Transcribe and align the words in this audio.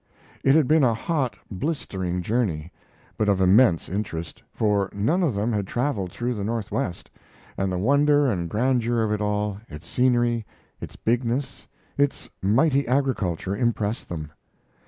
It 0.43 0.55
had 0.55 0.67
been 0.67 0.83
a 0.83 0.95
hot, 0.95 1.35
blistering 1.51 2.23
journey, 2.23 2.71
but 3.19 3.29
of 3.29 3.39
immense 3.39 3.87
interest, 3.87 4.41
for 4.51 4.89
none 4.95 5.21
of 5.21 5.35
them 5.35 5.51
had 5.51 5.67
traveled 5.67 6.11
through 6.11 6.33
the 6.33 6.43
Northwest, 6.43 7.11
and 7.55 7.71
the 7.71 7.77
wonder 7.77 8.25
and 8.25 8.49
grandeur 8.49 9.03
of 9.03 9.11
it 9.11 9.21
all, 9.21 9.59
its 9.69 9.85
scenery, 9.85 10.43
its 10.79 10.95
bigness, 10.95 11.67
its 11.99 12.31
mighty 12.41 12.87
agriculture, 12.87 13.55
impressed 13.55 14.09
them. 14.09 14.31